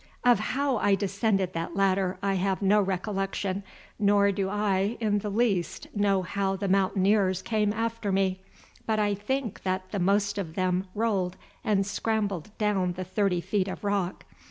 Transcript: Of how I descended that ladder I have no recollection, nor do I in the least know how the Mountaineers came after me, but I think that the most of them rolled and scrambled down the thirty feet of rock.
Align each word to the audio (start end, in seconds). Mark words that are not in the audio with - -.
Of 0.23 0.39
how 0.39 0.77
I 0.77 0.95
descended 0.95 1.53
that 1.53 1.75
ladder 1.75 2.17
I 2.23 2.33
have 2.33 2.63
no 2.63 2.81
recollection, 2.81 3.61
nor 3.99 4.31
do 4.31 4.49
I 4.49 4.97
in 4.99 5.19
the 5.19 5.29
least 5.29 5.89
know 5.95 6.23
how 6.23 6.55
the 6.55 6.67
Mountaineers 6.67 7.43
came 7.43 7.71
after 7.71 8.11
me, 8.11 8.41
but 8.87 8.97
I 8.97 9.13
think 9.13 9.61
that 9.61 9.91
the 9.91 9.99
most 9.99 10.39
of 10.39 10.55
them 10.55 10.87
rolled 10.95 11.37
and 11.63 11.85
scrambled 11.85 12.49
down 12.57 12.93
the 12.93 13.03
thirty 13.03 13.41
feet 13.41 13.67
of 13.67 13.83
rock. 13.83 14.25